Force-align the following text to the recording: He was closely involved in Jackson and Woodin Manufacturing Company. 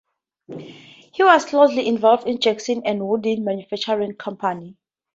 He 0.47 1.21
was 1.23 1.45
closely 1.45 1.85
involved 1.85 2.25
in 2.27 2.39
Jackson 2.39 2.81
and 2.87 3.01
Woodin 3.07 3.43
Manufacturing 3.43 4.15
Company. 4.15 4.75